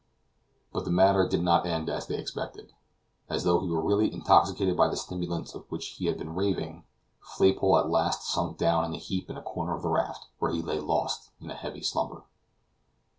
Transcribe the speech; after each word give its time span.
But 0.73 0.83
the 0.83 0.89
matter 0.89 1.27
did 1.29 1.43
not 1.43 1.67
end 1.67 1.87
as 1.87 2.07
they 2.07 2.17
expected. 2.17 2.73
As 3.29 3.43
though 3.43 3.59
he 3.59 3.69
were 3.69 3.85
really 3.85 4.11
intoxicated 4.11 4.75
by 4.75 4.87
the 4.87 4.97
stimulants 4.97 5.53
of 5.53 5.69
which 5.71 5.89
he 5.89 6.07
had 6.07 6.17
been 6.17 6.33
raving, 6.33 6.85
Flaypole 7.19 7.77
at 7.77 7.87
last 7.87 8.23
sank 8.23 8.57
down 8.57 8.83
in 8.85 8.95
a 8.95 8.97
heap 8.97 9.29
in 9.29 9.37
a 9.37 9.43
corner 9.43 9.75
of 9.75 9.83
the 9.83 9.89
raft, 9.89 10.25
where 10.39 10.49
he 10.51 10.63
lay 10.63 10.79
lost 10.79 11.29
in 11.39 11.51
a 11.51 11.55
heavy 11.55 11.83
slumber. 11.83 12.23